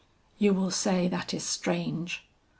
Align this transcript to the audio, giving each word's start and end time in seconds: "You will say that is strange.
"You 0.39 0.55
will 0.55 0.71
say 0.71 1.07
that 1.09 1.31
is 1.31 1.43
strange. 1.43 2.27